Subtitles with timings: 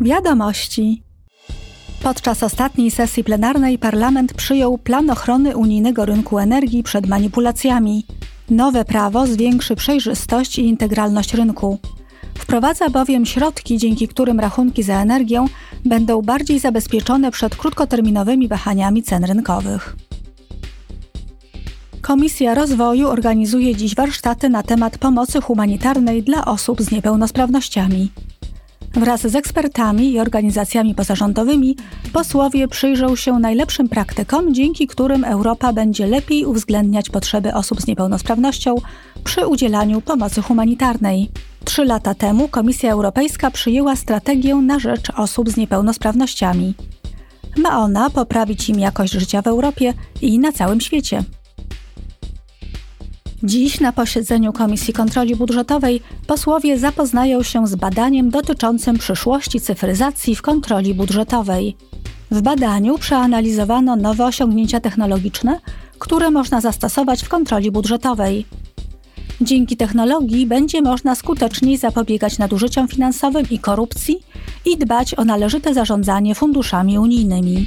[0.00, 1.02] Wiadomości.
[2.02, 8.06] Podczas ostatniej sesji plenarnej parlament przyjął plan ochrony unijnego rynku energii przed manipulacjami.
[8.50, 11.78] Nowe prawo zwiększy przejrzystość i integralność rynku.
[12.34, 15.44] Wprowadza bowiem środki, dzięki którym rachunki za energię
[15.84, 19.96] będą bardziej zabezpieczone przed krótkoterminowymi wahaniami cen rynkowych.
[22.02, 28.10] Komisja Rozwoju organizuje dziś warsztaty na temat pomocy humanitarnej dla osób z niepełnosprawnościami.
[28.96, 31.76] Wraz z ekspertami i organizacjami pozarządowymi
[32.12, 38.74] posłowie przyjrzą się najlepszym praktykom, dzięki którym Europa będzie lepiej uwzględniać potrzeby osób z niepełnosprawnością
[39.24, 41.30] przy udzielaniu pomocy humanitarnej.
[41.64, 46.74] Trzy lata temu Komisja Europejska przyjęła strategię na rzecz osób z niepełnosprawnościami.
[47.56, 51.24] Ma ona poprawić im jakość życia w Europie i na całym świecie.
[53.42, 60.42] Dziś na posiedzeniu Komisji Kontroli Budżetowej posłowie zapoznają się z badaniem dotyczącym przyszłości cyfryzacji w
[60.42, 61.76] kontroli budżetowej.
[62.30, 65.60] W badaniu przeanalizowano nowe osiągnięcia technologiczne,
[65.98, 68.46] które można zastosować w kontroli budżetowej.
[69.40, 74.18] Dzięki technologii będzie można skuteczniej zapobiegać nadużyciom finansowym i korupcji
[74.64, 77.66] i dbać o należyte zarządzanie funduszami unijnymi.